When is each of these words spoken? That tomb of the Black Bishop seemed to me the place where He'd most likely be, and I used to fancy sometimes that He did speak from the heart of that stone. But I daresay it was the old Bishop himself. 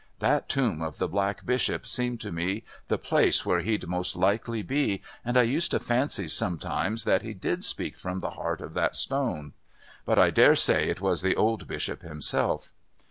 That 0.17 0.49
tomb 0.49 0.81
of 0.81 0.97
the 0.97 1.07
Black 1.07 1.45
Bishop 1.45 1.85
seemed 1.85 2.19
to 2.21 2.31
me 2.31 2.63
the 2.87 2.97
place 2.97 3.45
where 3.45 3.59
He'd 3.59 3.85
most 3.85 4.15
likely 4.15 4.63
be, 4.63 5.03
and 5.23 5.37
I 5.37 5.43
used 5.43 5.69
to 5.69 5.79
fancy 5.79 6.27
sometimes 6.27 7.03
that 7.03 7.21
He 7.21 7.35
did 7.35 7.63
speak 7.63 7.99
from 7.99 8.17
the 8.17 8.31
heart 8.31 8.61
of 8.61 8.73
that 8.73 8.95
stone. 8.95 9.53
But 10.03 10.17
I 10.17 10.31
daresay 10.31 10.89
it 10.89 11.01
was 11.01 11.21
the 11.21 11.35
old 11.35 11.67
Bishop 11.67 12.01
himself. 12.01 12.73